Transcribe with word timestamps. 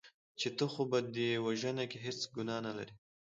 چې 0.39 0.47
ته 0.57 0.65
خو 0.71 0.81
په 0.91 0.99
دې 1.15 1.29
وژنه 1.45 1.83
کې 1.91 1.97
هېڅ 2.05 2.19
ګناه 2.35 2.61
نه 2.65 2.71
لرې. 2.77 2.93